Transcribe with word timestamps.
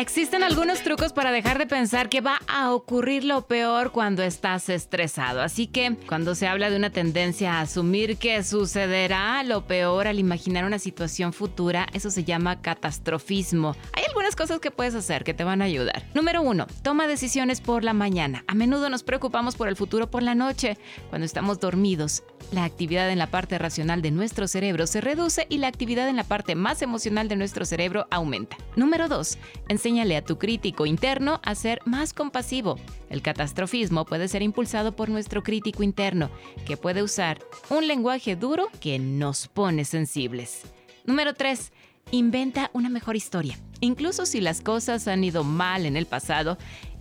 Existen 0.00 0.42
algunos 0.42 0.80
trucos 0.82 1.12
para 1.12 1.30
dejar 1.30 1.58
de 1.58 1.66
pensar 1.66 2.08
que 2.08 2.22
va 2.22 2.40
a 2.48 2.72
ocurrir 2.72 3.22
lo 3.22 3.46
peor 3.46 3.92
cuando 3.92 4.22
estás 4.22 4.70
estresado. 4.70 5.42
Así 5.42 5.66
que 5.66 5.94
cuando 6.08 6.34
se 6.34 6.46
habla 6.46 6.70
de 6.70 6.76
una 6.78 6.88
tendencia 6.88 7.52
a 7.52 7.60
asumir 7.60 8.16
que 8.16 8.42
sucederá 8.42 9.42
lo 9.42 9.66
peor 9.66 10.06
al 10.06 10.18
imaginar 10.18 10.64
una 10.64 10.78
situación 10.78 11.34
futura, 11.34 11.86
eso 11.92 12.10
se 12.10 12.24
llama 12.24 12.62
catastrofismo. 12.62 13.76
Hay 13.92 14.04
algunas 14.08 14.36
cosas 14.36 14.58
que 14.58 14.70
puedes 14.70 14.94
hacer 14.94 15.22
que 15.22 15.34
te 15.34 15.44
van 15.44 15.60
a 15.60 15.66
ayudar. 15.66 16.02
Número 16.14 16.40
uno, 16.40 16.66
toma 16.82 17.06
decisiones 17.06 17.60
por 17.60 17.84
la 17.84 17.92
mañana. 17.92 18.42
A 18.46 18.54
menudo 18.54 18.88
nos 18.88 19.02
preocupamos 19.02 19.54
por 19.54 19.68
el 19.68 19.76
futuro 19.76 20.10
por 20.10 20.22
la 20.22 20.34
noche. 20.34 20.78
Cuando 21.10 21.26
estamos 21.26 21.60
dormidos, 21.60 22.22
la 22.52 22.64
actividad 22.64 23.10
en 23.10 23.18
la 23.18 23.28
parte 23.28 23.58
racional 23.58 24.02
de 24.02 24.10
nuestro 24.10 24.48
cerebro 24.48 24.86
se 24.86 25.00
reduce 25.00 25.46
y 25.48 25.58
la 25.58 25.68
actividad 25.68 26.08
en 26.08 26.16
la 26.16 26.24
parte 26.24 26.54
más 26.54 26.82
emocional 26.82 27.28
de 27.28 27.36
nuestro 27.36 27.64
cerebro 27.64 28.06
aumenta. 28.10 28.56
Número 28.76 29.08
2. 29.08 29.38
Enséñale 29.68 30.16
a 30.16 30.24
tu 30.24 30.38
crítico 30.38 30.86
interno 30.86 31.40
a 31.44 31.54
ser 31.54 31.80
más 31.84 32.12
compasivo. 32.12 32.78
El 33.08 33.22
catastrofismo 33.22 34.04
puede 34.04 34.28
ser 34.28 34.42
impulsado 34.42 34.92
por 34.92 35.08
nuestro 35.08 35.42
crítico 35.42 35.82
interno, 35.82 36.30
que 36.66 36.76
puede 36.76 37.02
usar 37.02 37.38
un 37.68 37.86
lenguaje 37.86 38.36
duro 38.36 38.68
que 38.80 38.98
nos 38.98 39.48
pone 39.48 39.84
sensibles. 39.84 40.62
Número 41.04 41.34
3. 41.34 41.72
Inventa 42.12 42.70
una 42.72 42.88
mejor 42.88 43.14
historia. 43.14 43.56
Incluso 43.80 44.26
si 44.26 44.40
las 44.40 44.60
cosas 44.60 45.06
han 45.08 45.22
ido 45.24 45.44
mal 45.44 45.86
en 45.86 45.96
el 45.96 46.06
pasado, 46.06 46.58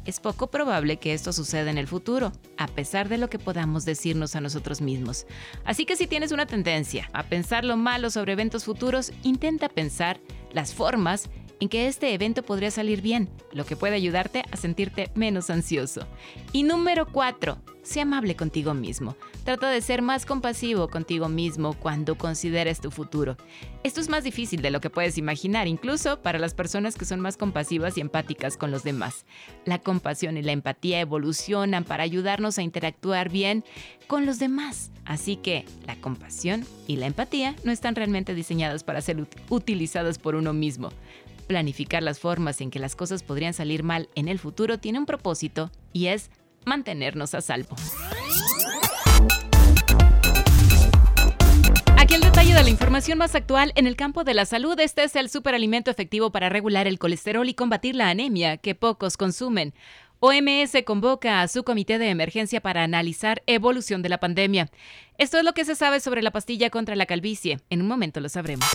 es 0.09 0.19
poco 0.19 0.47
probable 0.47 0.97
que 0.97 1.13
esto 1.13 1.31
suceda 1.31 1.69
en 1.69 1.77
el 1.77 1.87
futuro, 1.87 2.31
a 2.57 2.67
pesar 2.67 3.09
de 3.09 3.19
lo 3.19 3.29
que 3.29 3.37
podamos 3.37 3.85
decirnos 3.85 4.35
a 4.35 4.41
nosotros 4.41 4.81
mismos. 4.81 5.27
Así 5.65 5.85
que 5.85 5.95
si 5.95 6.07
tienes 6.07 6.31
una 6.31 6.47
tendencia 6.47 7.09
a 7.13 7.23
pensar 7.23 7.63
lo 7.63 7.77
malo 7.77 8.09
sobre 8.09 8.33
eventos 8.33 8.65
futuros, 8.65 9.13
intenta 9.23 9.69
pensar 9.69 10.19
las 10.51 10.73
formas 10.73 11.29
en 11.59 11.69
que 11.69 11.87
este 11.87 12.13
evento 12.13 12.43
podría 12.43 12.71
salir 12.71 13.01
bien, 13.01 13.29
lo 13.51 13.65
que 13.65 13.75
puede 13.75 13.95
ayudarte 13.95 14.43
a 14.51 14.57
sentirte 14.57 15.11
menos 15.15 15.49
ansioso. 15.49 16.07
Y 16.53 16.63
número 16.63 17.07
4, 17.07 17.57
sé 17.83 18.01
amable 18.01 18.35
contigo 18.35 18.73
mismo. 18.73 19.15
Trata 19.43 19.69
de 19.69 19.81
ser 19.81 20.01
más 20.01 20.25
compasivo 20.25 20.89
contigo 20.89 21.27
mismo 21.27 21.73
cuando 21.73 22.17
consideres 22.17 22.79
tu 22.79 22.91
futuro. 22.91 23.35
Esto 23.83 23.99
es 23.99 24.09
más 24.09 24.23
difícil 24.23 24.61
de 24.61 24.69
lo 24.69 24.79
que 24.79 24.89
puedes 24.89 25.17
imaginar, 25.17 25.67
incluso 25.67 26.21
para 26.21 26.39
las 26.39 26.53
personas 26.53 26.95
que 26.95 27.05
son 27.05 27.19
más 27.19 27.35
compasivas 27.35 27.97
y 27.97 28.01
empáticas 28.01 28.57
con 28.57 28.71
los 28.71 28.83
demás. 28.83 29.25
La 29.65 29.79
compasión 29.79 30.37
y 30.37 30.43
la 30.43 30.51
empatía 30.51 30.99
evolucionan 30.99 31.83
para 31.83 32.03
ayudarnos 32.03 32.57
a 32.57 32.61
interactuar 32.61 33.29
bien 33.29 33.63
con 34.07 34.25
los 34.25 34.39
demás. 34.39 34.91
Así 35.05 35.37
que 35.37 35.65
la 35.87 35.95
compasión 35.95 36.65
y 36.85 36.97
la 36.97 37.07
empatía 37.07 37.55
no 37.63 37.71
están 37.71 37.95
realmente 37.95 38.35
diseñadas 38.35 38.83
para 38.83 39.01
ser 39.01 39.25
utilizadas 39.49 40.19
por 40.19 40.35
uno 40.35 40.53
mismo. 40.53 40.91
Planificar 41.49 42.03
las 42.03 42.19
formas 42.19 42.61
en 42.61 42.69
que 42.69 42.77
las 42.77 42.95
cosas 42.95 43.23
podrían 43.23 43.55
salir 43.55 43.81
mal 43.81 44.07
en 44.13 44.27
el 44.27 44.37
futuro 44.37 44.77
tiene 44.77 44.99
un 44.99 45.07
propósito 45.07 45.71
y 45.91 46.05
es 46.05 46.29
mantenernos 46.63 47.33
a 47.33 47.41
salvo. 47.41 47.75
Aquí 51.97 52.13
el 52.13 52.21
detalle 52.21 52.53
de 52.53 52.61
la 52.61 52.69
información 52.69 53.17
más 53.17 53.33
actual 53.33 53.73
en 53.75 53.87
el 53.87 53.95
campo 53.95 54.23
de 54.23 54.35
la 54.35 54.45
salud. 54.45 54.79
Este 54.79 55.03
es 55.03 55.15
el 55.15 55.27
superalimento 55.27 55.89
efectivo 55.89 56.31
para 56.31 56.49
regular 56.49 56.85
el 56.85 56.99
colesterol 56.99 57.49
y 57.49 57.55
combatir 57.55 57.95
la 57.95 58.09
anemia 58.09 58.57
que 58.57 58.75
pocos 58.75 59.17
consumen. 59.17 59.73
OMS 60.19 60.73
convoca 60.85 61.41
a 61.41 61.47
su 61.47 61.63
comité 61.63 61.97
de 61.97 62.11
emergencia 62.11 62.61
para 62.61 62.83
analizar 62.83 63.41
evolución 63.47 64.03
de 64.03 64.09
la 64.09 64.19
pandemia. 64.19 64.69
Esto 65.17 65.39
es 65.39 65.43
lo 65.43 65.53
que 65.53 65.65
se 65.65 65.73
sabe 65.73 65.99
sobre 65.99 66.21
la 66.21 66.29
pastilla 66.29 66.69
contra 66.69 66.95
la 66.95 67.07
calvicie. 67.07 67.59
En 67.71 67.81
un 67.81 67.87
momento 67.87 68.19
lo 68.19 68.29
sabremos. 68.29 68.69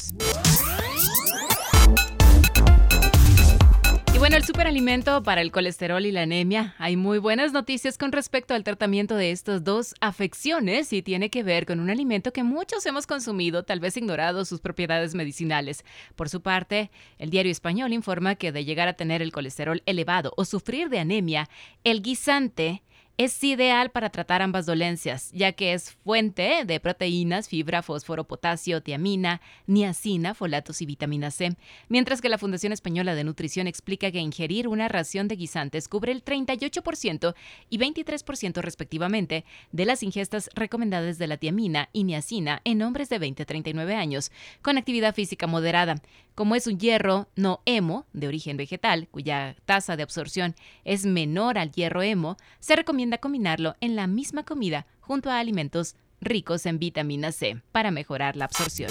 Bueno, 4.18 4.36
el 4.36 4.44
superalimento 4.44 5.22
para 5.22 5.40
el 5.40 5.50
colesterol 5.50 6.06
y 6.06 6.12
la 6.12 6.22
anemia. 6.22 6.74
Hay 6.78 6.96
muy 6.96 7.18
buenas 7.18 7.52
noticias 7.52 7.98
con 7.98 8.12
respecto 8.12 8.54
al 8.54 8.62
tratamiento 8.62 9.16
de 9.16 9.32
estas 9.32 9.64
dos 9.64 9.94
afecciones 10.00 10.92
y 10.92 11.02
tiene 11.02 11.30
que 11.30 11.42
ver 11.42 11.66
con 11.66 11.80
un 11.80 11.90
alimento 11.90 12.32
que 12.32 12.42
muchos 12.42 12.86
hemos 12.86 13.06
consumido, 13.06 13.64
tal 13.64 13.80
vez 13.80 13.96
ignorado 13.96 14.44
sus 14.44 14.60
propiedades 14.60 15.14
medicinales. 15.14 15.84
Por 16.14 16.28
su 16.28 16.42
parte, 16.42 16.90
el 17.18 17.30
diario 17.30 17.52
español 17.52 17.92
informa 17.92 18.36
que 18.36 18.52
de 18.52 18.64
llegar 18.64 18.88
a 18.88 18.94
tener 18.94 19.20
el 19.20 19.32
colesterol 19.32 19.82
elevado 19.84 20.32
o 20.36 20.44
sufrir 20.44 20.88
de 20.88 21.00
anemia, 21.00 21.48
el 21.82 22.00
guisante 22.00 22.82
es 23.16 23.44
ideal 23.44 23.90
para 23.90 24.10
tratar 24.10 24.42
ambas 24.42 24.66
dolencias, 24.66 25.30
ya 25.32 25.52
que 25.52 25.72
es 25.72 25.92
fuente 25.92 26.64
de 26.64 26.80
proteínas, 26.80 27.48
fibra, 27.48 27.82
fósforo, 27.82 28.24
potasio, 28.24 28.82
tiamina, 28.82 29.40
niacina, 29.68 30.34
folatos 30.34 30.82
y 30.82 30.86
vitamina 30.86 31.30
C, 31.30 31.56
mientras 31.88 32.20
que 32.20 32.28
la 32.28 32.38
Fundación 32.38 32.72
Española 32.72 33.14
de 33.14 33.22
Nutrición 33.22 33.68
explica 33.68 34.10
que 34.10 34.18
ingerir 34.18 34.66
una 34.66 34.88
ración 34.88 35.28
de 35.28 35.36
guisantes 35.36 35.86
cubre 35.86 36.10
el 36.10 36.24
38% 36.24 37.34
y 37.70 37.78
23% 37.78 38.60
respectivamente 38.60 39.44
de 39.70 39.84
las 39.84 40.02
ingestas 40.02 40.50
recomendadas 40.54 41.16
de 41.18 41.28
la 41.28 41.36
tiamina 41.36 41.90
y 41.92 42.02
niacina 42.02 42.62
en 42.64 42.82
hombres 42.82 43.08
de 43.10 43.20
20 43.20 43.44
a 43.44 43.46
39 43.46 43.94
años 43.94 44.32
con 44.60 44.76
actividad 44.76 45.14
física 45.14 45.46
moderada. 45.46 46.02
Como 46.34 46.56
es 46.56 46.66
un 46.66 46.78
hierro 46.78 47.28
no 47.36 47.60
hemo 47.64 48.06
de 48.12 48.26
origen 48.26 48.56
vegetal, 48.56 49.06
cuya 49.08 49.54
tasa 49.66 49.96
de 49.96 50.02
absorción 50.02 50.56
es 50.84 51.06
menor 51.06 51.58
al 51.58 51.70
hierro 51.70 52.02
hemo, 52.02 52.36
se 52.58 52.74
recomienda 52.74 53.18
combinarlo 53.18 53.76
en 53.80 53.94
la 53.94 54.08
misma 54.08 54.44
comida 54.44 54.86
junto 55.00 55.30
a 55.30 55.38
alimentos 55.38 55.94
ricos 56.20 56.66
en 56.66 56.80
vitamina 56.80 57.30
C 57.30 57.62
para 57.70 57.92
mejorar 57.92 58.36
la 58.36 58.46
absorción. 58.46 58.90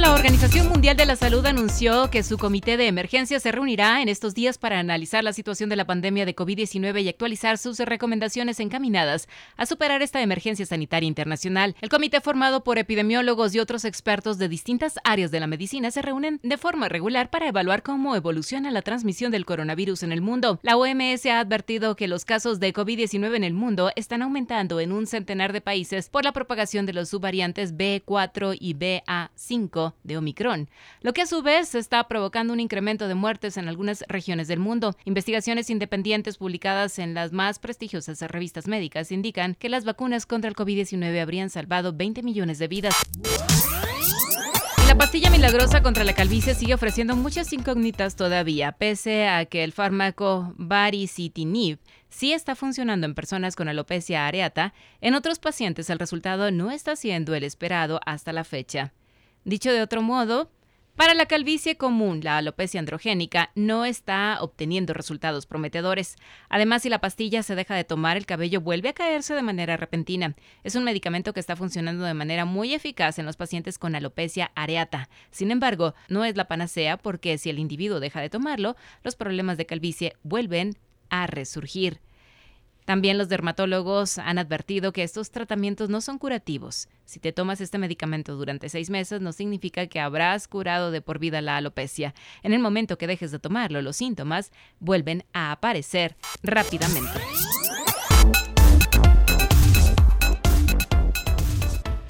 La 0.00 0.14
Organización 0.14 0.66
Mundial 0.70 0.96
de 0.96 1.04
la 1.04 1.14
Salud 1.14 1.44
anunció 1.44 2.08
que 2.10 2.22
su 2.22 2.38
comité 2.38 2.78
de 2.78 2.86
emergencia 2.86 3.38
se 3.38 3.52
reunirá 3.52 4.00
en 4.00 4.08
estos 4.08 4.34
días 4.34 4.56
para 4.56 4.78
analizar 4.78 5.22
la 5.22 5.34
situación 5.34 5.68
de 5.68 5.76
la 5.76 5.84
pandemia 5.84 6.24
de 6.24 6.34
COVID-19 6.34 7.02
y 7.02 7.08
actualizar 7.10 7.58
sus 7.58 7.78
recomendaciones 7.78 8.60
encaminadas 8.60 9.28
a 9.58 9.66
superar 9.66 10.00
esta 10.00 10.22
emergencia 10.22 10.64
sanitaria 10.64 11.06
internacional. 11.06 11.76
El 11.82 11.90
comité 11.90 12.22
formado 12.22 12.64
por 12.64 12.78
epidemiólogos 12.78 13.54
y 13.54 13.58
otros 13.58 13.84
expertos 13.84 14.38
de 14.38 14.48
distintas 14.48 14.94
áreas 15.04 15.30
de 15.30 15.40
la 15.40 15.46
medicina 15.46 15.90
se 15.90 16.00
reúnen 16.00 16.40
de 16.42 16.56
forma 16.56 16.88
regular 16.88 17.28
para 17.28 17.48
evaluar 17.48 17.82
cómo 17.82 18.16
evoluciona 18.16 18.70
la 18.70 18.80
transmisión 18.80 19.30
del 19.30 19.44
coronavirus 19.44 20.02
en 20.02 20.12
el 20.12 20.22
mundo. 20.22 20.60
La 20.62 20.78
OMS 20.78 21.26
ha 21.26 21.40
advertido 21.40 21.94
que 21.94 22.08
los 22.08 22.24
casos 22.24 22.58
de 22.58 22.72
COVID-19 22.72 23.36
en 23.36 23.44
el 23.44 23.52
mundo 23.52 23.92
están 23.96 24.22
aumentando 24.22 24.80
en 24.80 24.92
un 24.92 25.06
centenar 25.06 25.52
de 25.52 25.60
países 25.60 26.08
por 26.08 26.24
la 26.24 26.32
propagación 26.32 26.86
de 26.86 26.94
los 26.94 27.10
subvariantes 27.10 27.74
B4 27.74 28.56
y 28.58 28.74
BA5 28.74 29.89
de 30.02 30.16
Omicron, 30.16 30.68
lo 31.00 31.12
que 31.12 31.22
a 31.22 31.26
su 31.26 31.42
vez 31.42 31.74
está 31.74 32.06
provocando 32.08 32.52
un 32.52 32.60
incremento 32.60 33.08
de 33.08 33.14
muertes 33.14 33.56
en 33.56 33.68
algunas 33.68 34.04
regiones 34.08 34.48
del 34.48 34.58
mundo. 34.58 34.96
Investigaciones 35.04 35.70
independientes 35.70 36.38
publicadas 36.38 36.98
en 36.98 37.14
las 37.14 37.32
más 37.32 37.58
prestigiosas 37.58 38.20
revistas 38.22 38.66
médicas 38.66 39.12
indican 39.12 39.54
que 39.54 39.68
las 39.68 39.84
vacunas 39.84 40.26
contra 40.26 40.48
el 40.48 40.56
COVID-19 40.56 41.20
habrían 41.20 41.50
salvado 41.50 41.92
20 41.92 42.22
millones 42.22 42.58
de 42.58 42.68
vidas. 42.68 42.94
La 44.90 44.98
pastilla 44.98 45.30
milagrosa 45.30 45.82
contra 45.84 46.02
la 46.02 46.14
calvicie 46.14 46.52
sigue 46.52 46.74
ofreciendo 46.74 47.14
muchas 47.14 47.52
incógnitas 47.52 48.16
todavía, 48.16 48.72
pese 48.72 49.28
a 49.28 49.44
que 49.44 49.62
el 49.62 49.70
fármaco 49.70 50.52
baricitinib 50.56 51.78
sí 52.08 52.32
está 52.32 52.56
funcionando 52.56 53.06
en 53.06 53.14
personas 53.14 53.54
con 53.54 53.68
alopecia 53.68 54.26
areata, 54.26 54.74
en 55.00 55.14
otros 55.14 55.38
pacientes 55.38 55.90
el 55.90 56.00
resultado 56.00 56.50
no 56.50 56.72
está 56.72 56.96
siendo 56.96 57.36
el 57.36 57.44
esperado 57.44 58.00
hasta 58.04 58.32
la 58.32 58.42
fecha. 58.42 58.92
Dicho 59.44 59.72
de 59.72 59.82
otro 59.82 60.02
modo, 60.02 60.50
para 61.00 61.14
la 61.14 61.24
calvicie 61.24 61.78
común, 61.78 62.20
la 62.22 62.36
alopecia 62.36 62.78
androgénica 62.78 63.52
no 63.54 63.86
está 63.86 64.36
obteniendo 64.42 64.92
resultados 64.92 65.46
prometedores. 65.46 66.16
Además, 66.50 66.82
si 66.82 66.90
la 66.90 67.00
pastilla 67.00 67.42
se 67.42 67.54
deja 67.54 67.74
de 67.74 67.84
tomar, 67.84 68.18
el 68.18 68.26
cabello 68.26 68.60
vuelve 68.60 68.90
a 68.90 68.92
caerse 68.92 69.32
de 69.32 69.40
manera 69.40 69.78
repentina. 69.78 70.36
Es 70.62 70.74
un 70.74 70.84
medicamento 70.84 71.32
que 71.32 71.40
está 71.40 71.56
funcionando 71.56 72.04
de 72.04 72.12
manera 72.12 72.44
muy 72.44 72.74
eficaz 72.74 73.18
en 73.18 73.24
los 73.24 73.38
pacientes 73.38 73.78
con 73.78 73.94
alopecia 73.94 74.52
areata. 74.54 75.08
Sin 75.30 75.50
embargo, 75.50 75.94
no 76.10 76.26
es 76.26 76.36
la 76.36 76.48
panacea 76.48 76.98
porque 76.98 77.38
si 77.38 77.48
el 77.48 77.58
individuo 77.58 77.98
deja 77.98 78.20
de 78.20 78.28
tomarlo, 78.28 78.76
los 79.02 79.16
problemas 79.16 79.56
de 79.56 79.64
calvicie 79.64 80.16
vuelven 80.22 80.76
a 81.08 81.26
resurgir. 81.26 82.02
También 82.90 83.18
los 83.18 83.28
dermatólogos 83.28 84.18
han 84.18 84.38
advertido 84.38 84.92
que 84.92 85.04
estos 85.04 85.30
tratamientos 85.30 85.88
no 85.90 86.00
son 86.00 86.18
curativos. 86.18 86.88
Si 87.04 87.20
te 87.20 87.32
tomas 87.32 87.60
este 87.60 87.78
medicamento 87.78 88.34
durante 88.34 88.68
seis 88.68 88.90
meses, 88.90 89.20
no 89.20 89.30
significa 89.30 89.86
que 89.86 90.00
habrás 90.00 90.48
curado 90.48 90.90
de 90.90 91.00
por 91.00 91.20
vida 91.20 91.40
la 91.40 91.56
alopecia. 91.56 92.14
En 92.42 92.52
el 92.52 92.58
momento 92.58 92.98
que 92.98 93.06
dejes 93.06 93.30
de 93.30 93.38
tomarlo, 93.38 93.80
los 93.80 93.94
síntomas 93.94 94.50
vuelven 94.80 95.22
a 95.32 95.52
aparecer 95.52 96.16
rápidamente. 96.42 97.20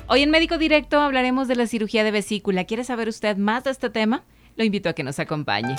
Hoy 0.06 0.22
en 0.22 0.30
Médico 0.30 0.56
Directo 0.56 0.98
hablaremos 0.98 1.46
de 1.46 1.56
la 1.56 1.66
cirugía 1.66 2.04
de 2.04 2.10
vesícula. 2.10 2.64
¿Quiere 2.64 2.84
saber 2.84 3.10
usted 3.10 3.36
más 3.36 3.64
de 3.64 3.72
este 3.72 3.90
tema? 3.90 4.24
Lo 4.56 4.64
invito 4.64 4.88
a 4.88 4.94
que 4.94 5.02
nos 5.02 5.18
acompañe. 5.18 5.76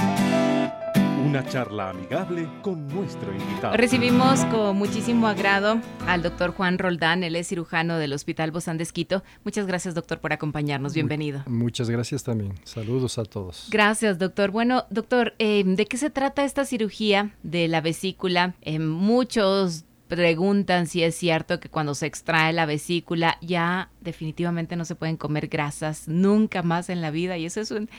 Una 1.32 1.48
charla 1.48 1.92
amigable 1.92 2.46
con 2.62 2.90
nuestro 2.90 3.32
invitado. 3.32 3.78
Recibimos 3.78 4.44
con 4.48 4.76
muchísimo 4.76 5.30
agrado 5.30 5.80
al 6.06 6.24
doctor 6.24 6.52
Juan 6.52 6.78
Roldán, 6.78 7.24
él 7.24 7.38
es 7.38 7.48
cirujano 7.48 7.98
del 7.98 8.12
Hospital 8.12 8.52
Bozán 8.52 8.76
de 8.76 8.84
Esquito. 8.84 9.24
Muchas 9.46 9.66
gracias, 9.66 9.96
doctor, 9.96 10.20
por 10.20 10.34
acompañarnos. 10.34 10.94
Bienvenido. 10.94 11.42
Muchas 11.48 11.90
gracias 11.90 12.26
también. 12.26 12.56
Saludos 12.66 13.18
a 13.18 13.24
todos. 13.24 13.70
Gracias, 13.72 14.20
doctor. 14.20 14.52
Bueno, 14.52 14.84
doctor, 14.90 15.34
eh, 15.40 15.64
¿de 15.66 15.86
qué 15.86 15.96
se 15.96 16.10
trata 16.10 16.44
esta 16.44 16.66
cirugía 16.66 17.34
de 17.44 17.70
la 17.70 17.80
vesícula? 17.80 18.56
Eh, 18.62 18.80
muchos 18.80 19.86
preguntan 20.10 20.88
si 20.88 21.02
es 21.02 21.16
cierto 21.16 21.62
que 21.62 21.70
cuando 21.70 21.96
se 21.96 22.08
extrae 22.08 22.52
la 22.52 22.66
vesícula 22.66 23.38
ya 23.40 23.90
definitivamente 24.02 24.76
no 24.76 24.84
se 24.84 24.96
pueden 24.96 25.16
comer 25.16 25.48
grasas 25.48 26.10
nunca 26.10 26.62
más 26.62 26.90
en 26.90 27.00
la 27.00 27.12
vida 27.12 27.38
y 27.38 27.46
eso 27.46 27.62
es 27.62 27.72
un, 27.72 27.90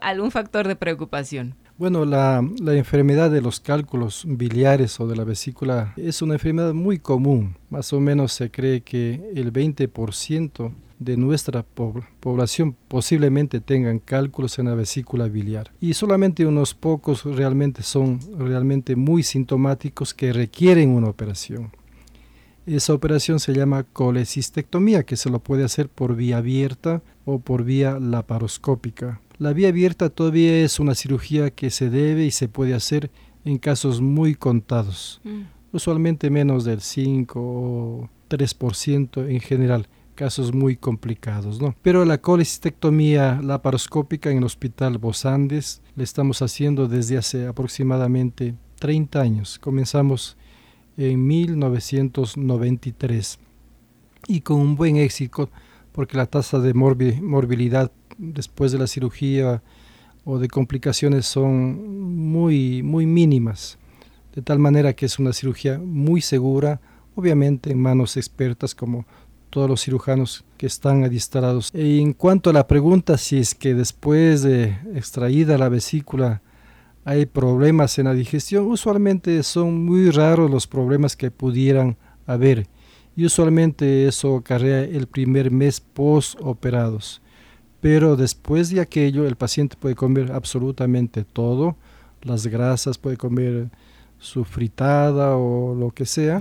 algún 0.00 0.30
factor 0.30 0.66
de 0.66 0.76
preocupación. 0.76 1.54
Bueno, 1.82 2.04
la, 2.04 2.38
enfermedad 2.76 3.28
de 3.28 3.42
los 3.42 3.58
cálculos 3.58 4.22
biliares 4.24 5.00
o 5.00 5.08
de 5.08 5.16
la 5.16 5.24
vesícula 5.24 5.94
es 5.96 6.22
una 6.22 6.34
enfermedad 6.34 6.74
muy 6.74 7.00
común. 7.00 7.56
Más 7.70 7.92
o 7.92 7.98
menos 7.98 8.34
se 8.34 8.52
cree 8.52 8.82
que 8.82 9.32
el 9.34 9.52
20% 9.52 10.72
de 11.00 11.16
nuestra 11.16 11.64
población 11.64 12.76
posiblemente 12.86 13.60
tengan 13.60 13.98
cálculos 13.98 14.60
en 14.60 14.66
la 14.66 14.76
vesícula 14.76 15.26
biliar 15.26 15.72
y 15.80 15.94
solamente 15.94 16.46
unos 16.46 16.72
pocos 16.72 17.24
realmente 17.24 17.82
son 17.82 18.20
realmente 18.38 18.94
muy 18.94 19.24
sintomáticos 19.24 20.14
que 20.14 20.32
requieren 20.32 20.90
una 20.90 21.08
operación. 21.08 21.72
Esa 22.66 22.94
operación 22.94 23.40
se 23.40 23.54
llama 23.54 23.82
colecistectomía 23.82 25.02
que 25.02 25.16
se 25.16 25.30
lo 25.30 25.40
puede 25.40 25.64
hacer 25.64 25.88
por 25.88 26.14
vía 26.14 26.38
abierta 26.38 27.02
o 27.24 27.40
por 27.40 27.64
vía 27.64 27.98
laparoscópica. 27.98 29.20
La 29.38 29.52
vía 29.52 29.68
abierta 29.68 30.10
todavía 30.10 30.64
es 30.64 30.78
una 30.78 30.94
cirugía 30.94 31.50
que 31.50 31.70
se 31.70 31.90
debe 31.90 32.24
y 32.24 32.30
se 32.30 32.48
puede 32.48 32.74
hacer 32.74 33.10
en 33.44 33.58
casos 33.58 34.00
muy 34.00 34.36
contados, 34.36 35.20
mm. 35.24 35.40
usualmente 35.72 36.30
menos 36.30 36.64
del 36.64 36.80
5 36.80 37.40
o 37.40 38.08
3% 38.30 39.28
en 39.28 39.40
general 39.40 39.88
casos 40.14 40.52
muy 40.52 40.76
complicados, 40.76 41.60
¿no? 41.60 41.74
Pero 41.82 42.04
la 42.04 42.18
colecistectomía 42.18 43.40
laparoscópica 43.42 44.30
en 44.30 44.38
el 44.38 44.44
Hospital 44.44 44.98
Bosandes 44.98 45.82
la 45.96 46.04
estamos 46.04 46.42
haciendo 46.42 46.86
desde 46.86 47.16
hace 47.18 47.46
aproximadamente 47.46 48.54
30 48.78 49.20
años. 49.20 49.58
Comenzamos 49.58 50.36
en 50.96 51.26
1993 51.26 53.38
y 54.28 54.40
con 54.40 54.60
un 54.60 54.76
buen 54.76 54.96
éxito 54.96 55.50
porque 55.92 56.16
la 56.16 56.26
tasa 56.26 56.58
de 56.58 56.74
morbilidad 56.74 57.92
después 58.18 58.72
de 58.72 58.78
la 58.78 58.86
cirugía 58.86 59.62
o 60.24 60.38
de 60.38 60.48
complicaciones 60.48 61.26
son 61.26 62.16
muy, 62.16 62.82
muy 62.82 63.06
mínimas, 63.06 63.78
de 64.34 64.42
tal 64.42 64.58
manera 64.58 64.94
que 64.94 65.06
es 65.06 65.18
una 65.18 65.32
cirugía 65.32 65.78
muy 65.78 66.20
segura, 66.20 66.80
obviamente 67.14 67.70
en 67.70 67.80
manos 67.80 68.16
expertas 68.16 68.74
como 68.74 69.04
todos 69.50 69.68
los 69.68 69.82
cirujanos 69.82 70.44
que 70.56 70.66
están 70.66 71.04
adiestrados. 71.04 71.70
en 71.74 72.14
cuanto 72.14 72.50
a 72.50 72.54
la 72.54 72.66
pregunta 72.66 73.18
si 73.18 73.38
es 73.38 73.54
que 73.54 73.74
después 73.74 74.42
de 74.42 74.78
extraída 74.94 75.58
la 75.58 75.68
vesícula 75.68 76.40
hay 77.04 77.26
problemas 77.26 77.98
en 77.98 78.06
la 78.06 78.14
digestión, 78.14 78.66
usualmente 78.66 79.42
son 79.42 79.84
muy 79.84 80.10
raros 80.10 80.50
los 80.50 80.66
problemas 80.66 81.16
que 81.16 81.30
pudieran 81.30 81.96
haber 82.26 82.66
y 83.16 83.26
usualmente 83.26 84.06
eso 84.06 84.36
acarrea 84.36 84.84
el 84.84 85.06
primer 85.06 85.50
mes 85.50 85.80
post-operados. 85.80 87.20
Pero 87.80 88.16
después 88.16 88.70
de 88.70 88.80
aquello 88.80 89.26
el 89.26 89.36
paciente 89.36 89.76
puede 89.78 89.96
comer 89.96 90.30
absolutamente 90.32 91.24
todo, 91.24 91.76
las 92.22 92.46
grasas, 92.46 92.96
puede 92.96 93.16
comer 93.16 93.68
su 94.18 94.44
fritada 94.44 95.36
o 95.36 95.74
lo 95.74 95.90
que 95.90 96.06
sea, 96.06 96.40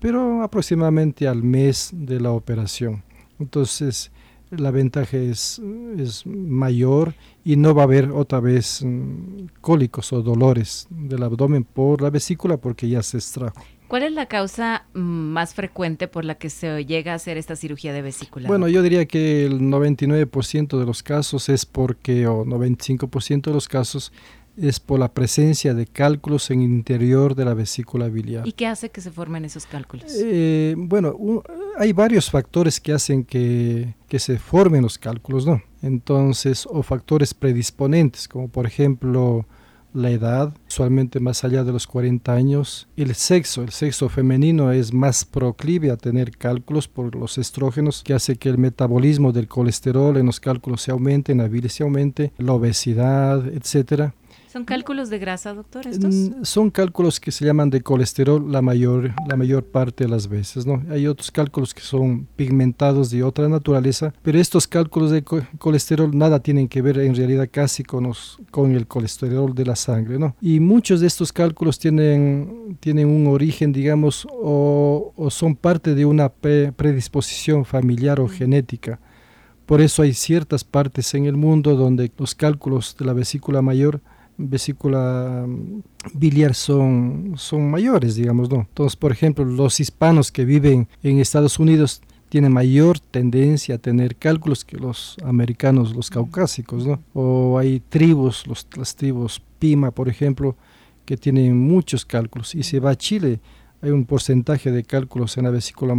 pero 0.00 0.42
aproximadamente 0.42 1.28
al 1.28 1.42
mes 1.42 1.90
de 1.92 2.18
la 2.20 2.32
operación. 2.32 3.02
Entonces, 3.38 4.10
la 4.50 4.70
ventaja 4.70 5.16
es, 5.16 5.60
es 5.98 6.26
mayor 6.26 7.14
y 7.44 7.56
no 7.56 7.74
va 7.74 7.82
a 7.82 7.84
haber 7.84 8.10
otra 8.10 8.40
vez 8.40 8.82
mm, 8.84 9.46
cólicos 9.60 10.12
o 10.12 10.22
dolores 10.22 10.86
del 10.90 11.22
abdomen 11.22 11.64
por 11.64 12.02
la 12.02 12.10
vesícula 12.10 12.56
porque 12.56 12.88
ya 12.88 13.02
se 13.02 13.18
extrajo. 13.18 13.62
¿Cuál 13.88 14.02
es 14.02 14.12
la 14.12 14.26
causa 14.26 14.84
mm, 14.92 15.00
más 15.00 15.54
frecuente 15.54 16.08
por 16.08 16.24
la 16.24 16.36
que 16.36 16.50
se 16.50 16.84
llega 16.84 17.12
a 17.12 17.14
hacer 17.14 17.38
esta 17.38 17.56
cirugía 17.56 17.94
de 17.94 18.02
vesícula? 18.02 18.46
Bueno, 18.46 18.68
yo 18.68 18.82
diría 18.82 19.06
que 19.06 19.46
el 19.46 19.60
99% 19.60 20.78
de 20.78 20.84
los 20.84 21.02
casos 21.02 21.48
es 21.48 21.64
porque, 21.64 22.26
o 22.26 22.44
95% 22.44 23.42
de 23.42 23.52
los 23.52 23.66
casos 23.66 24.12
es 24.60 24.80
por 24.80 24.98
la 24.98 25.12
presencia 25.12 25.74
de 25.74 25.86
cálculos 25.86 26.50
en 26.50 26.62
el 26.62 26.70
interior 26.70 27.34
de 27.34 27.44
la 27.44 27.54
vesícula 27.54 28.08
biliar. 28.08 28.46
¿Y 28.46 28.52
qué 28.52 28.66
hace 28.66 28.90
que 28.90 29.00
se 29.00 29.10
formen 29.10 29.44
esos 29.44 29.66
cálculos? 29.66 30.12
Eh, 30.16 30.74
bueno, 30.76 31.16
hay 31.76 31.92
varios 31.92 32.30
factores 32.30 32.80
que 32.80 32.92
hacen 32.92 33.24
que, 33.24 33.94
que, 34.08 34.18
se 34.18 34.38
formen 34.38 34.82
los 34.82 34.98
cálculos, 34.98 35.46
¿no? 35.46 35.62
Entonces, 35.82 36.66
o 36.68 36.82
factores 36.82 37.34
predisponentes, 37.34 38.26
como 38.26 38.48
por 38.48 38.66
ejemplo 38.66 39.46
la 39.94 40.10
edad, 40.10 40.54
usualmente 40.68 41.18
más 41.18 41.44
allá 41.44 41.64
de 41.64 41.72
los 41.72 41.86
40 41.86 42.32
años, 42.32 42.88
el 42.96 43.14
sexo, 43.14 43.62
el 43.62 43.70
sexo 43.70 44.08
femenino 44.08 44.70
es 44.70 44.92
más 44.92 45.24
proclive 45.24 45.90
a 45.90 45.96
tener 45.96 46.36
cálculos 46.36 46.88
por 46.88 47.14
los 47.14 47.38
estrógenos, 47.38 48.02
que 48.02 48.14
hace 48.14 48.36
que 48.36 48.48
el 48.48 48.58
metabolismo 48.58 49.32
del 49.32 49.48
colesterol 49.48 50.16
en 50.16 50.26
los 50.26 50.40
cálculos 50.40 50.82
se 50.82 50.90
aumente, 50.90 51.32
en 51.32 51.38
la 51.38 51.48
bilis 51.48 51.74
se 51.74 51.82
aumente, 51.82 52.32
la 52.38 52.52
obesidad, 52.52 53.46
etcétera. 53.48 54.14
¿Son 54.58 54.64
cálculos 54.64 55.08
de 55.08 55.20
grasa, 55.20 55.54
doctor, 55.54 55.86
estos? 55.86 56.12
Mm, 56.12 56.42
son 56.42 56.70
cálculos 56.70 57.20
que 57.20 57.30
se 57.30 57.44
llaman 57.44 57.70
de 57.70 57.80
colesterol 57.80 58.50
la 58.50 58.60
mayor, 58.60 59.14
la 59.28 59.36
mayor 59.36 59.62
parte 59.62 60.02
de 60.02 60.10
las 60.10 60.26
veces, 60.26 60.66
¿no? 60.66 60.82
Hay 60.90 61.06
otros 61.06 61.30
cálculos 61.30 61.72
que 61.72 61.80
son 61.80 62.26
pigmentados 62.34 63.08
de 63.10 63.22
otra 63.22 63.48
naturaleza, 63.48 64.12
pero 64.20 64.36
estos 64.40 64.66
cálculos 64.66 65.12
de 65.12 65.22
colesterol 65.22 66.10
nada 66.12 66.40
tienen 66.40 66.66
que 66.66 66.82
ver 66.82 66.98
en 66.98 67.14
realidad 67.14 67.48
casi 67.48 67.84
con, 67.84 68.12
con 68.50 68.72
el 68.74 68.88
colesterol 68.88 69.54
de 69.54 69.64
la 69.64 69.76
sangre, 69.76 70.18
¿no? 70.18 70.34
Y 70.40 70.58
muchos 70.58 70.98
de 70.98 71.06
estos 71.06 71.32
cálculos 71.32 71.78
tienen, 71.78 72.76
tienen 72.80 73.06
un 73.06 73.28
origen, 73.28 73.72
digamos, 73.72 74.26
o, 74.28 75.12
o 75.14 75.30
son 75.30 75.54
parte 75.54 75.94
de 75.94 76.04
una 76.04 76.30
predisposición 76.30 77.64
familiar 77.64 78.18
o 78.18 78.26
genética. 78.26 78.98
Por 79.66 79.80
eso 79.80 80.02
hay 80.02 80.14
ciertas 80.14 80.64
partes 80.64 81.14
en 81.14 81.26
el 81.26 81.36
mundo 81.36 81.76
donde 81.76 82.10
los 82.18 82.34
cálculos 82.34 82.96
de 82.98 83.04
la 83.04 83.12
vesícula 83.12 83.62
mayor 83.62 84.00
vesícula 84.38 85.44
mm, 85.46 85.82
biliar 86.14 86.54
son, 86.54 87.34
son 87.36 87.70
mayores, 87.70 88.14
digamos, 88.14 88.48
¿no? 88.48 88.60
Entonces, 88.60 88.96
por 88.96 89.12
ejemplo, 89.12 89.44
los 89.44 89.80
hispanos 89.80 90.32
que 90.32 90.44
viven 90.44 90.88
en 91.02 91.18
Estados 91.18 91.58
Unidos 91.58 92.00
tienen 92.28 92.52
mayor 92.52 93.00
tendencia 93.00 93.74
a 93.74 93.78
tener 93.78 94.16
cálculos 94.16 94.64
que 94.64 94.76
los 94.76 95.16
americanos, 95.24 95.94
los 95.94 96.10
caucásicos, 96.10 96.86
¿no? 96.86 97.00
O 97.14 97.58
hay 97.58 97.80
tribus, 97.80 98.46
los, 98.46 98.66
las 98.76 98.96
tribus 98.96 99.42
Pima, 99.58 99.90
por 99.90 100.08
ejemplo, 100.08 100.56
que 101.04 101.16
tienen 101.16 101.58
muchos 101.58 102.04
cálculos. 102.04 102.54
Y 102.54 102.62
si 102.62 102.78
va 102.78 102.90
a 102.90 102.96
Chile, 102.96 103.40
hay 103.82 103.90
un 103.90 104.04
porcentaje 104.04 104.70
de 104.70 104.84
cálculos 104.84 105.36
en 105.36 105.44
la 105.44 105.50
vesícula 105.50 105.94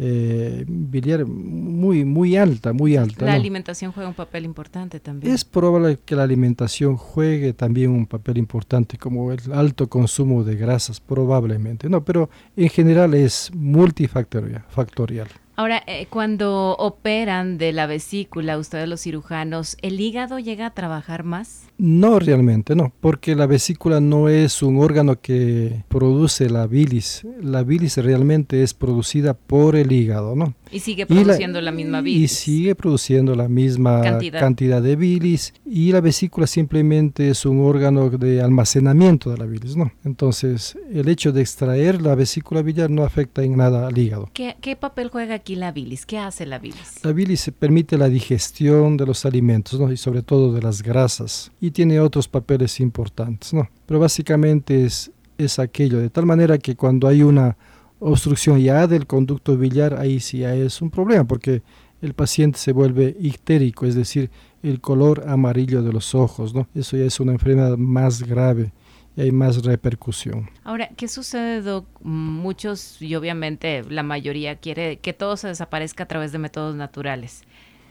eh, 0.00 0.64
biliar 0.68 1.26
muy, 1.26 2.04
muy 2.04 2.36
alta, 2.36 2.72
muy 2.72 2.96
alta. 2.96 3.26
La 3.26 3.34
alimentación 3.34 3.90
juega 3.90 4.08
un 4.08 4.14
papel 4.14 4.44
importante 4.44 5.00
también. 5.00 5.34
Es 5.34 5.44
probable 5.44 5.98
que 6.04 6.14
la 6.14 6.22
alimentación 6.22 6.96
juegue 6.96 7.52
también 7.52 7.90
un 7.90 8.06
papel 8.06 8.38
importante, 8.38 8.96
como 8.96 9.32
el 9.32 9.40
alto 9.52 9.88
consumo 9.88 10.44
de 10.44 10.54
grasas, 10.54 11.00
probablemente. 11.00 11.88
No, 11.88 12.04
pero 12.04 12.30
en 12.56 12.68
general 12.68 13.12
es 13.14 13.50
multifactorial. 13.52 14.64
Factorial. 14.68 15.28
Ahora, 15.58 15.82
eh, 15.88 16.06
cuando 16.08 16.76
operan 16.78 17.58
de 17.58 17.72
la 17.72 17.88
vesícula, 17.88 18.58
ustedes 18.58 18.88
los 18.88 19.00
cirujanos, 19.00 19.76
¿el 19.82 20.00
hígado 20.00 20.38
llega 20.38 20.66
a 20.66 20.70
trabajar 20.70 21.24
más? 21.24 21.64
No 21.78 22.20
realmente, 22.20 22.76
no, 22.76 22.92
porque 23.00 23.34
la 23.34 23.46
vesícula 23.46 24.00
no 24.00 24.28
es 24.28 24.62
un 24.62 24.78
órgano 24.78 25.20
que 25.20 25.82
produce 25.88 26.48
la 26.48 26.68
bilis. 26.68 27.26
La 27.42 27.64
bilis 27.64 27.96
realmente 27.96 28.62
es 28.62 28.72
producida 28.72 29.34
por 29.34 29.74
el 29.74 29.90
hígado, 29.90 30.36
¿no? 30.36 30.54
Y 30.70 30.78
sigue 30.78 31.06
produciendo 31.06 31.60
la, 31.60 31.72
misma 31.72 32.02
bilis. 32.02 32.32
Y 32.32 32.34
sigue 32.34 32.74
produciendo 32.76 33.34
la 33.34 33.48
misma 33.48 34.02
cantidad. 34.02 34.82
de 34.82 34.96
bilis. 34.96 35.54
Y 35.64 35.90
la 35.90 36.00
vesícula 36.00 36.46
simplemente 36.46 37.30
es 37.30 37.44
un 37.46 37.60
órgano 37.60 38.10
de 38.10 38.42
almacenamiento 38.42 39.30
de 39.30 39.38
la 39.38 39.46
bilis, 39.46 39.76
¿no? 39.76 39.90
Entonces, 40.04 40.76
el 40.92 41.08
hecho 41.08 41.32
de 41.32 41.40
extraer 41.40 42.00
la 42.00 42.14
vesícula 42.14 42.62
biliar 42.62 42.90
no 42.90 43.02
afecta 43.02 43.42
en 43.42 43.56
nada 43.56 43.88
al 43.88 43.98
hígado. 43.98 44.30
¿Qué, 44.34 44.56
qué 44.60 44.76
papel 44.76 45.08
juega 45.10 45.34
aquí 45.34 45.47
la 45.56 45.72
bilis? 45.72 46.04
¿Qué 46.04 46.18
hace 46.18 46.46
la 46.46 46.58
bilis? 46.58 47.04
La 47.04 47.12
bilis 47.12 47.50
permite 47.58 47.96
la 47.96 48.08
digestión 48.08 48.96
de 48.96 49.06
los 49.06 49.24
alimentos, 49.24 49.78
¿no? 49.80 49.90
Y 49.92 49.96
sobre 49.96 50.22
todo 50.22 50.52
de 50.52 50.62
las 50.62 50.82
grasas 50.82 51.50
tiene 51.78 52.00
otros 52.00 52.26
papeles 52.26 52.80
importantes, 52.80 53.54
¿no? 53.54 53.68
Pero 53.86 54.00
básicamente 54.00 54.84
es, 54.84 55.12
es 55.36 55.58
aquello, 55.58 55.98
de 55.98 56.10
tal 56.10 56.26
manera 56.26 56.58
que 56.58 56.74
cuando 56.74 57.06
hay 57.06 57.22
una 57.22 57.56
obstrucción 58.00 58.58
ya 58.58 58.86
del 58.86 59.06
conducto 59.06 59.56
biliar, 59.56 59.94
ahí 59.94 60.20
sí 60.20 60.42
es 60.42 60.82
un 60.82 60.90
problema, 60.90 61.24
porque 61.24 61.62
el 62.00 62.14
paciente 62.14 62.58
se 62.58 62.72
vuelve 62.72 63.16
ictérico, 63.20 63.86
es 63.86 63.94
decir, 63.94 64.30
el 64.62 64.80
color 64.80 65.24
amarillo 65.28 65.82
de 65.82 65.92
los 65.92 66.14
ojos, 66.14 66.54
¿no? 66.54 66.68
Eso 66.74 66.96
ya 66.96 67.04
es 67.04 67.20
una 67.20 67.32
enfermedad 67.32 67.76
más 67.76 68.22
grave 68.22 68.72
y 68.72 68.77
hay 69.18 69.32
más 69.32 69.64
repercusión. 69.64 70.50
Ahora, 70.64 70.90
¿qué 70.96 71.08
sucede, 71.08 71.62
Doc? 71.62 71.86
Muchos, 72.02 73.00
y 73.02 73.14
obviamente 73.14 73.82
la 73.88 74.02
mayoría, 74.02 74.56
quiere 74.56 74.98
que 74.98 75.12
todo 75.12 75.36
se 75.36 75.48
desaparezca 75.48 76.04
a 76.04 76.08
través 76.08 76.32
de 76.32 76.38
métodos 76.38 76.76
naturales. 76.76 77.42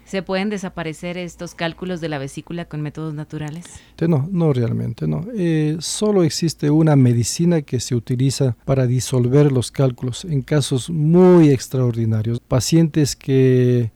¿Se 0.07 0.21
pueden 0.21 0.49
desaparecer 0.49 1.17
estos 1.17 1.53
cálculos 1.53 1.99
de 1.99 2.07
la 2.07 2.17
vesícula 2.17 2.63
con 2.63 2.79
métodos 2.79 3.13
naturales? 3.13 3.65
No, 3.99 4.29
no 4.31 4.53
realmente, 4.53 5.05
no. 5.05 5.25
Eh, 5.35 5.75
solo 5.81 6.23
existe 6.23 6.69
una 6.69 6.95
medicina 6.95 7.61
que 7.61 7.81
se 7.81 7.93
utiliza 7.93 8.55
para 8.63 8.87
disolver 8.87 9.51
los 9.51 9.69
cálculos 9.69 10.23
en 10.23 10.43
casos 10.43 10.89
muy 10.89 11.49
extraordinarios. 11.49 12.39
Pacientes 12.39 13.17
que 13.17 13.91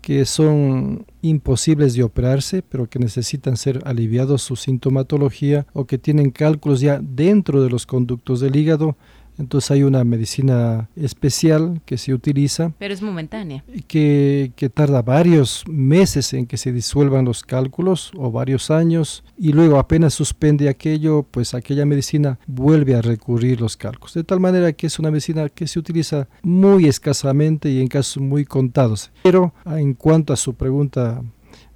que 0.00 0.24
son 0.24 1.06
imposibles 1.22 1.94
de 1.94 2.02
operarse, 2.02 2.62
pero 2.62 2.88
que 2.88 2.98
necesitan 2.98 3.56
ser 3.56 3.82
aliviados 3.84 4.42
su 4.42 4.56
sintomatología 4.56 5.66
o 5.72 5.86
que 5.86 5.98
tienen 5.98 6.30
cálculos 6.30 6.80
ya 6.80 7.00
dentro 7.02 7.62
de 7.62 7.70
los 7.70 7.86
conductos 7.86 8.40
del 8.40 8.56
hígado 8.56 8.96
entonces 9.40 9.70
hay 9.70 9.82
una 9.82 10.04
medicina 10.04 10.88
especial 10.96 11.80
que 11.86 11.98
se 11.98 12.12
utiliza. 12.12 12.72
Pero 12.78 12.94
es 12.94 13.02
momentánea. 13.02 13.64
Que, 13.88 14.52
que 14.54 14.68
tarda 14.68 15.02
varios 15.02 15.64
meses 15.68 16.32
en 16.34 16.46
que 16.46 16.56
se 16.56 16.72
disuelvan 16.72 17.24
los 17.24 17.42
cálculos 17.42 18.12
o 18.16 18.30
varios 18.30 18.70
años 18.70 19.24
y 19.38 19.52
luego 19.52 19.78
apenas 19.78 20.14
suspende 20.14 20.68
aquello, 20.68 21.24
pues 21.30 21.54
aquella 21.54 21.86
medicina 21.86 22.38
vuelve 22.46 22.94
a 22.94 23.02
recurrir 23.02 23.60
los 23.60 23.76
cálculos. 23.76 24.14
De 24.14 24.24
tal 24.24 24.40
manera 24.40 24.72
que 24.72 24.86
es 24.86 24.98
una 24.98 25.10
medicina 25.10 25.48
que 25.48 25.66
se 25.66 25.78
utiliza 25.78 26.28
muy 26.42 26.86
escasamente 26.86 27.70
y 27.70 27.80
en 27.80 27.88
casos 27.88 28.22
muy 28.22 28.44
contados. 28.44 29.10
Pero 29.22 29.54
en 29.64 29.94
cuanto 29.94 30.32
a 30.32 30.36
su 30.36 30.54
pregunta 30.54 31.22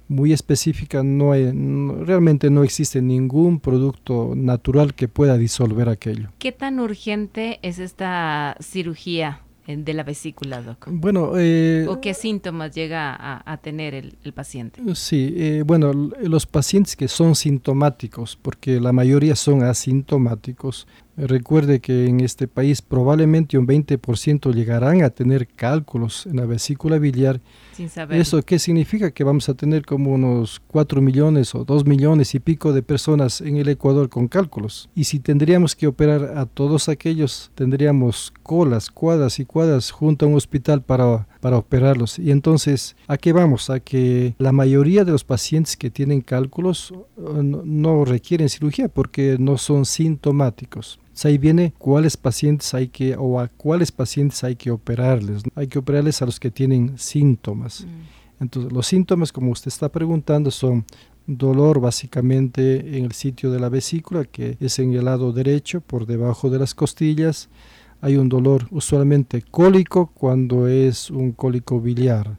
muy 0.07 0.33
específica, 0.33 1.03
no, 1.03 1.31
hay, 1.31 1.51
realmente 1.51 2.49
no 2.49 2.63
existe 2.63 3.01
ningún 3.01 3.59
producto 3.59 4.33
natural 4.35 4.93
que 4.93 5.07
pueda 5.07 5.37
disolver 5.37 5.89
aquello. 5.89 6.29
¿Qué 6.39 6.51
tan 6.51 6.79
urgente 6.79 7.59
es 7.61 7.79
esta 7.79 8.55
cirugía 8.59 9.41
de 9.67 9.93
la 9.93 10.03
vesícula, 10.03 10.61
doc? 10.61 10.87
Bueno, 10.91 11.31
eh, 11.37 11.87
¿o 11.89 11.99
qué 11.99 12.13
síntomas 12.13 12.73
llega 12.75 13.15
a, 13.43 13.57
tener 13.57 13.95
el, 13.95 14.33
paciente? 14.33 14.81
Sí, 14.93 15.33
eh, 15.37 15.63
bueno, 15.65 15.91
los 15.93 16.45
pacientes 16.45 16.95
que 16.95 17.07
son 17.07 17.35
sintomáticos, 17.35 18.37
porque 18.39 18.79
la 18.79 18.91
mayoría 18.91 19.35
son 19.35 19.63
asintomáticos, 19.63 20.87
recuerde 21.17 21.79
que 21.79 22.05
en 22.05 22.19
este 22.19 22.47
país 22.47 22.81
probablemente 22.83 23.57
un 23.57 23.65
20% 23.65 24.53
llegarán 24.53 25.03
a 25.03 25.09
tener 25.09 25.47
cálculos 25.47 26.27
en 26.27 26.35
la 26.35 26.45
vesícula 26.45 26.99
biliar 26.99 27.41
¿Eso 28.11 28.41
qué 28.43 28.59
significa? 28.59 29.11
Que 29.11 29.23
vamos 29.23 29.49
a 29.49 29.53
tener 29.53 29.85
como 29.85 30.13
unos 30.13 30.61
4 30.67 31.01
millones 31.01 31.53
o 31.55 31.65
2 31.65 31.85
millones 31.85 32.35
y 32.35 32.39
pico 32.39 32.73
de 32.73 32.81
personas 32.81 33.41
en 33.41 33.57
el 33.57 33.67
Ecuador 33.69 34.09
con 34.09 34.27
cálculos. 34.27 34.89
Y 34.95 35.05
si 35.05 35.19
tendríamos 35.19 35.75
que 35.75 35.87
operar 35.87 36.37
a 36.37 36.45
todos 36.45 36.89
aquellos, 36.89 37.51
tendríamos 37.55 38.33
colas, 38.43 38.89
cuadras 38.89 39.39
y 39.39 39.45
cuadras 39.45 39.91
junto 39.91 40.25
a 40.25 40.29
un 40.29 40.35
hospital 40.35 40.81
para, 40.81 41.27
para 41.41 41.57
operarlos. 41.57 42.19
Y 42.19 42.31
entonces, 42.31 42.95
¿a 43.07 43.17
qué 43.17 43.33
vamos? 43.33 43.69
A 43.69 43.79
que 43.79 44.35
la 44.37 44.51
mayoría 44.51 45.03
de 45.03 45.11
los 45.11 45.23
pacientes 45.23 45.75
que 45.75 45.89
tienen 45.89 46.21
cálculos 46.21 46.91
uh, 46.91 47.41
no 47.43 48.05
requieren 48.05 48.49
cirugía 48.49 48.87
porque 48.87 49.37
no 49.39 49.57
son 49.57 49.85
sintomáticos 49.85 50.99
ahí 51.23 51.37
viene 51.37 51.73
cuáles 51.77 52.17
pacientes 52.17 52.73
hay 52.73 52.89
que 52.89 53.15
o 53.15 53.39
a 53.39 53.47
cuáles 53.47 53.91
pacientes 53.91 54.43
hay 54.43 54.55
que 54.55 54.71
operarles. 54.71 55.43
Hay 55.55 55.67
que 55.67 55.79
operarles 55.79 56.21
a 56.21 56.25
los 56.25 56.39
que 56.39 56.51
tienen 56.51 56.97
síntomas. 56.97 57.85
Mm. 57.85 58.43
Entonces, 58.43 58.73
los 58.73 58.87
síntomas, 58.87 59.31
como 59.31 59.51
usted 59.51 59.69
está 59.69 59.89
preguntando, 59.89 60.51
son 60.51 60.85
dolor 61.25 61.79
básicamente 61.79 62.97
en 62.97 63.05
el 63.05 63.13
sitio 63.13 63.51
de 63.51 63.59
la 63.59 63.69
vesícula, 63.69 64.25
que 64.25 64.57
es 64.59 64.77
en 64.79 64.93
el 64.93 65.05
lado 65.05 65.31
derecho, 65.31 65.81
por 65.81 66.05
debajo 66.05 66.49
de 66.49 66.59
las 66.59 66.75
costillas. 66.75 67.49
Hay 68.01 68.17
un 68.17 68.27
dolor 68.27 68.67
usualmente 68.71 69.41
cólico 69.41 70.07
cuando 70.07 70.67
es 70.67 71.09
un 71.09 71.31
cólico 71.31 71.79
biliar 71.79 72.37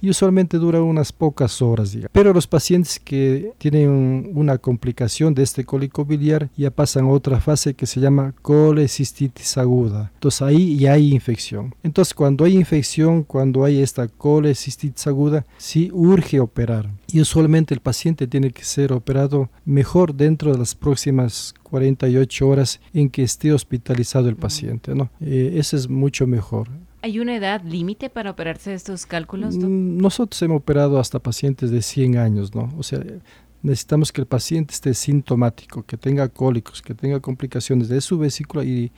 y 0.00 0.10
usualmente 0.10 0.58
dura 0.58 0.82
unas 0.82 1.12
pocas 1.12 1.62
horas. 1.62 1.96
Pero 2.12 2.32
los 2.32 2.46
pacientes 2.46 3.00
que 3.00 3.52
tienen 3.58 4.32
una 4.34 4.58
complicación 4.58 5.34
de 5.34 5.42
este 5.42 5.64
cólico 5.64 6.04
biliar 6.04 6.48
ya 6.56 6.70
pasan 6.70 7.06
a 7.06 7.08
otra 7.08 7.40
fase 7.40 7.74
que 7.74 7.86
se 7.86 8.00
llama 8.00 8.34
colecistitis 8.42 9.56
aguda. 9.58 10.10
Entonces 10.14 10.42
ahí 10.42 10.76
ya 10.76 10.94
hay 10.94 11.12
infección. 11.12 11.74
Entonces 11.82 12.14
cuando 12.14 12.44
hay 12.44 12.56
infección, 12.56 13.22
cuando 13.22 13.64
hay 13.64 13.80
esta 13.80 14.08
colecistitis 14.08 15.06
aguda, 15.06 15.46
sí 15.56 15.90
urge 15.92 16.40
operar. 16.40 16.90
Y 17.10 17.20
usualmente 17.20 17.74
el 17.74 17.80
paciente 17.80 18.26
tiene 18.26 18.50
que 18.50 18.64
ser 18.64 18.92
operado 18.92 19.48
mejor 19.64 20.14
dentro 20.14 20.52
de 20.52 20.58
las 20.58 20.74
próximas 20.74 21.54
48 21.62 22.48
horas 22.48 22.80
en 22.92 23.08
que 23.08 23.22
esté 23.22 23.52
hospitalizado 23.52 24.28
el 24.28 24.36
paciente. 24.36 24.94
¿no? 24.94 25.10
Eh, 25.20 25.54
eso 25.56 25.76
es 25.76 25.88
mucho 25.88 26.26
mejor. 26.26 26.68
¿Hay 27.02 27.20
una 27.20 27.36
edad 27.36 27.62
límite 27.62 28.10
para 28.10 28.30
operarse 28.30 28.74
estos 28.74 29.06
cálculos? 29.06 29.56
Mm, 29.56 29.98
nosotros 29.98 30.40
hemos 30.42 30.58
operado 30.58 30.98
hasta 30.98 31.18
pacientes 31.18 31.70
de 31.70 31.80
100 31.82 32.18
años, 32.18 32.54
¿no? 32.54 32.72
O 32.76 32.82
sea, 32.82 33.00
necesitamos 33.62 34.12
que 34.12 34.20
el 34.20 34.26
paciente 34.26 34.74
esté 34.74 34.94
sintomático, 34.94 35.84
que 35.84 35.96
tenga 35.96 36.28
cólicos, 36.28 36.82
que 36.82 36.94
tenga 36.94 37.20
complicaciones 37.20 37.88
de 37.88 38.00
su 38.00 38.18
vesícula 38.18 38.64
y, 38.64 38.90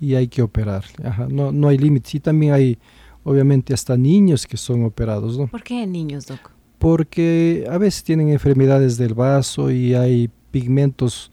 y 0.00 0.14
hay 0.14 0.28
que 0.28 0.42
operar. 0.42 0.84
no, 1.28 1.52
no 1.52 1.68
hay 1.68 1.78
límites. 1.78 2.14
Y 2.14 2.20
también 2.20 2.52
hay, 2.52 2.78
obviamente, 3.24 3.72
hasta 3.72 3.96
niños 3.96 4.46
que 4.46 4.56
son 4.56 4.84
operados, 4.84 5.38
¿no? 5.38 5.46
¿Por 5.46 5.62
qué 5.62 5.86
niños, 5.86 6.26
doc? 6.26 6.50
Porque 6.78 7.66
a 7.70 7.78
veces 7.78 8.04
tienen 8.04 8.28
enfermedades 8.28 8.98
del 8.98 9.14
vaso 9.14 9.70
y 9.70 9.94
hay 9.94 10.30
pigmentos 10.50 11.32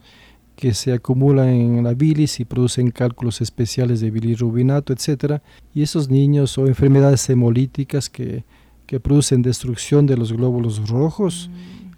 que 0.64 0.72
se 0.72 0.94
acumulan 0.94 1.50
en 1.50 1.84
la 1.84 1.92
bilis 1.92 2.40
y 2.40 2.46
producen 2.46 2.90
cálculos 2.90 3.42
especiales 3.42 4.00
de 4.00 4.10
bilirrubinato, 4.10 4.94
etc. 4.94 5.42
Y 5.74 5.82
esos 5.82 6.08
niños 6.08 6.56
o 6.56 6.66
enfermedades 6.66 7.28
hemolíticas 7.28 8.08
que, 8.08 8.44
que 8.86 8.98
producen 8.98 9.42
destrucción 9.42 10.06
de 10.06 10.16
los 10.16 10.32
glóbulos 10.32 10.88
rojos 10.88 11.50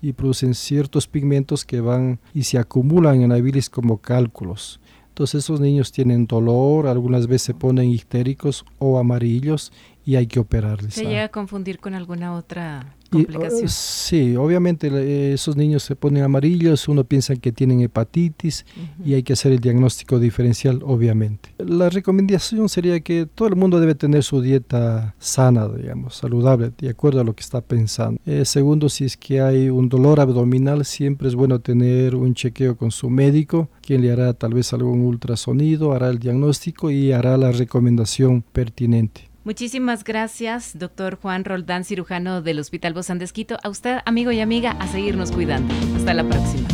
y 0.02 0.14
producen 0.14 0.52
ciertos 0.54 1.06
pigmentos 1.06 1.64
que 1.64 1.80
van 1.80 2.18
y 2.35 2.42
se 2.42 2.58
acumulan 2.58 3.23
en 3.23 3.28
la 3.28 3.37
bilis 3.37 3.70
como 3.70 3.99
cálculos. 3.99 4.80
Entonces 5.11 5.44
esos 5.44 5.61
niños 5.61 5.92
tienen 5.92 6.26
dolor, 6.26 6.88
algunas 6.88 7.28
veces 7.28 7.42
se 7.42 7.54
ponen 7.54 7.88
ictéricos 7.90 8.64
o 8.80 8.99
amarillos 8.99 9.70
y 10.07 10.15
hay 10.15 10.29
que 10.29 10.39
operarles. 10.39 10.95
¿Se 10.95 11.05
llega 11.05 11.25
a 11.25 11.29
confundir 11.29 11.81
con 11.81 11.93
alguna 11.95 12.33
otra 12.35 12.95
complicación. 13.11 13.69
sí, 13.69 14.37
obviamente 14.37 15.33
esos 15.33 15.57
niños 15.57 15.83
se 15.83 15.97
ponen 15.97 16.23
amarillos, 16.23 16.89
uno 16.89 17.05
piensa 17.05 17.35
que 17.35 17.51
tienen 17.51 17.81
hepatitis 17.81 18.65
y 19.05 19.15
hay 19.15 19.23
que 19.25 19.33
hacer 19.33 19.53
el 19.53 19.59
diagnóstico 19.59 20.19
diferencial, 20.21 20.81
obviamente. 20.85 21.51
La 21.59 21.91
recomendación 21.91 22.69
sería 22.69 23.01
que 23.01 23.27
todo 23.27 23.49
el 23.49 23.57
mundo 23.57 23.81
debe 23.81 23.97
tener 23.97 24.23
su 24.23 24.41
dieta 24.41 25.15
sana, 25.19 25.69
digamos, 25.69 26.15
saludable, 26.15 26.73
de 26.79 26.89
acuerdo 26.89 27.21
a 27.21 27.25
lo 27.25 27.35
que 27.35 27.43
está 27.43 27.61
pensando. 27.61 28.21
Eh, 28.27 28.45
segundo, 28.45 28.89
si 28.89 29.05
es 29.05 29.17
que 29.17 29.41
hay 29.41 29.71
un 29.71 29.89
dolor 29.89 30.21
abdominal, 30.21 30.85
siempre 30.85 31.27
es 31.27 31.35
bueno 31.35 31.59
tener 31.59 32.15
un 32.15 32.35
chequeo 32.35 32.77
con 32.77 32.93
su 32.93 33.11
médico, 33.11 33.69
quien 33.81 34.03
le 34.03 34.13
hará 34.13 34.33
tal 34.35 34.55
vez 34.55 34.73
algún 34.73 35.01
ultrasonido, 35.01 35.93
hará 35.93 36.11
el 36.11 36.21
diagnóstico 36.21 36.93
y 36.93 37.11
hará 37.11 37.37
la 37.37 37.51
recomendación 37.51 38.43
pertinente. 38.53 39.36
Muchísimas 39.47 40.03
gracias, 40.03 40.76
doctor 40.76 41.21
Juan 41.23 41.45
Roldán, 41.45 41.85
cirujano 41.85 42.43
del 42.43 42.59
Hospital 42.59 42.95
Bozán 42.95 43.21
de 43.21 43.26
Esquito. 43.26 43.59
A 43.62 43.69
usted, 43.69 43.99
amigo 44.05 44.33
y 44.33 44.41
amiga, 44.41 44.73
a 44.73 44.88
seguirnos 44.88 45.31
cuidando. 45.31 45.73
Hasta 45.95 46.15
la 46.15 46.25
próxima. 46.25 46.67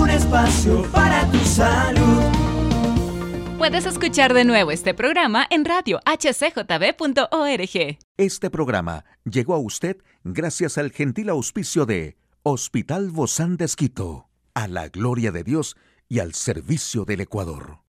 Un 0.00 0.08
espacio 0.08 0.84
para 0.92 1.28
tu 1.32 1.38
salud. 1.38 2.22
Puedes 3.58 3.86
escuchar 3.86 4.34
de 4.34 4.44
nuevo 4.44 4.70
este 4.70 4.94
programa 4.94 5.48
en 5.50 5.64
radio 5.64 5.98
hcjb.org. 6.06 7.98
Este 8.16 8.50
programa 8.50 9.04
llegó 9.24 9.54
a 9.54 9.58
usted 9.58 9.96
gracias 10.22 10.78
al 10.78 10.92
gentil 10.92 11.30
auspicio 11.30 11.86
de 11.86 12.18
Hospital 12.44 13.10
Bozán 13.10 13.56
de 13.56 13.64
Esquito, 13.64 14.28
a 14.54 14.68
la 14.68 14.88
gloria 14.88 15.32
de 15.32 15.42
Dios 15.42 15.76
y 16.08 16.20
al 16.20 16.34
servicio 16.34 17.04
del 17.04 17.22
Ecuador. 17.22 17.80